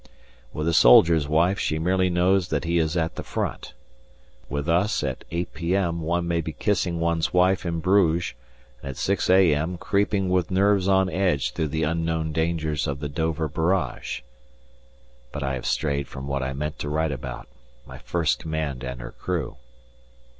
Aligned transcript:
With 0.51 0.67
a 0.67 0.73
soldier's 0.73 1.27
wife, 1.27 1.59
she 1.59 1.77
merely 1.77 2.09
knows 2.09 2.47
that 2.47 2.63
he 2.63 2.79
is 2.79 2.97
at 2.97 3.17
the 3.17 3.23
front; 3.23 3.75
with 4.49 4.67
us, 4.67 5.03
at 5.03 5.23
8 5.29 5.53
p.m. 5.53 6.01
one 6.01 6.27
may 6.27 6.41
be 6.41 6.53
kissing 6.53 6.99
one's 6.99 7.35
wife 7.35 7.67
in 7.67 7.81
Bruges, 7.81 8.33
and 8.81 8.89
at 8.89 8.97
6 8.97 9.29
a.m. 9.29 9.77
creeping 9.77 10.29
with 10.29 10.49
nerves 10.49 10.87
on 10.87 11.07
edge 11.07 11.51
through 11.51 11.67
the 11.67 11.83
unknown 11.83 12.31
dangers 12.31 12.87
of 12.87 12.99
the 12.99 13.09
Dover 13.09 13.47
Barrage 13.47 14.21
but 15.31 15.43
I 15.43 15.53
have 15.53 15.67
strayed 15.67 16.07
from 16.07 16.25
what 16.25 16.41
I 16.41 16.53
meant 16.53 16.79
to 16.79 16.89
write 16.89 17.11
about 17.11 17.47
my 17.85 17.99
first 17.99 18.39
command 18.39 18.83
and 18.83 19.01
her 19.01 19.11
crew. 19.11 19.57